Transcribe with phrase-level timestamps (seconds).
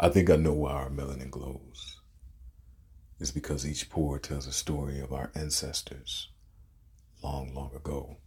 [0.00, 2.00] I think I know why our melanin glows.
[3.18, 6.28] It's because each pore tells a story of our ancestors
[7.20, 8.18] long, long ago.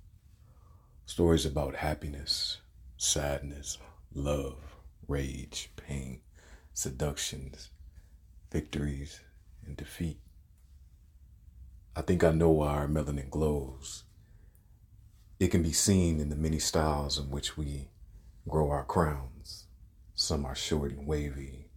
[1.05, 2.57] Stories about happiness,
[2.97, 3.77] sadness,
[4.13, 4.75] love,
[5.07, 6.19] rage, pain,
[6.73, 7.69] seductions,
[8.51, 9.21] victories,
[9.65, 10.19] and defeat.
[11.95, 14.03] I think I know why our melanin glows.
[15.39, 17.91] It can be seen in the many styles in which we
[18.45, 19.30] grow our crowns.
[20.31, 21.67] Some are short and wavy,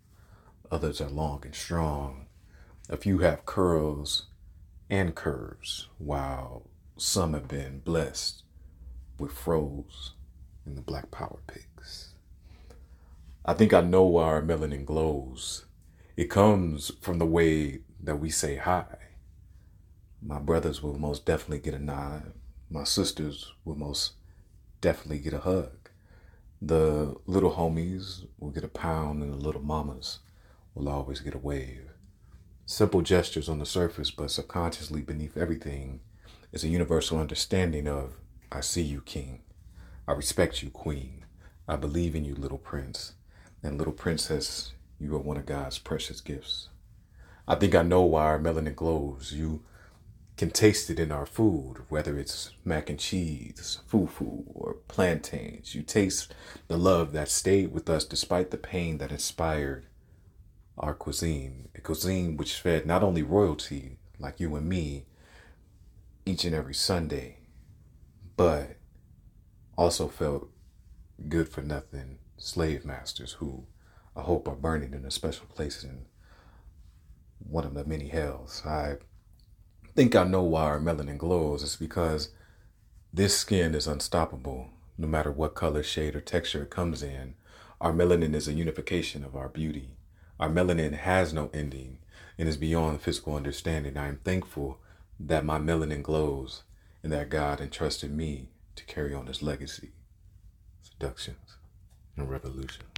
[0.71, 2.27] others are long and strong.
[2.89, 4.27] A few have curls
[4.89, 8.45] and curves, while some have been blessed
[9.19, 10.13] with fros
[10.65, 12.15] in the black power pigs.
[13.45, 15.65] I think I know why our melanin glows.
[16.17, 18.87] It comes from the way that we say hi.
[20.23, 22.35] My brothers will most definitely get a nod.
[22.71, 24.13] My sisters will most
[24.81, 25.84] definitely get a hug.
[26.67, 30.21] The little homies will get a pound, and the little mamas
[30.75, 31.91] will always get a wave.
[32.65, 36.01] Simple gestures on the surface, but subconsciously beneath everything
[36.53, 38.15] is a universal understanding of
[38.51, 39.43] I see you, king.
[40.09, 41.27] I respect you, queen.
[41.69, 43.13] I believe in you, little prince.
[43.63, 46.71] And little princess, you are one of God's precious gifts.
[47.47, 49.35] I think I know why our melanin glows.
[49.35, 49.65] You
[50.37, 55.75] can taste it in our food, whether it's mac and cheese, fufu, or plantains.
[55.75, 56.35] You taste
[56.67, 59.87] the love that stayed with us despite the pain that inspired
[60.77, 61.69] our cuisine.
[61.77, 65.07] A cuisine which fed not only royalty, like you and me,
[66.27, 67.39] each and every Sunday,
[68.37, 68.77] but
[69.77, 70.51] also felt
[71.29, 73.67] good for nothing slave masters who
[74.17, 76.07] I hope are burning in a special place in
[77.39, 78.63] one of the many hells.
[78.65, 78.97] I
[79.95, 81.63] think I know why our melanin glows.
[81.63, 82.31] It's because
[83.13, 87.35] this skin is unstoppable, no matter what color, shade, or texture it comes in.
[87.81, 89.91] Our melanin is a unification of our beauty.
[90.41, 91.99] Our melanin has no ending
[92.39, 93.97] and is beyond physical understanding.
[93.97, 94.81] I am thankful
[95.21, 96.65] that my melanin glows
[97.03, 99.93] and that God entrusted me to carry on his legacy,
[100.83, 101.59] seductions,
[102.17, 102.94] and revolutions.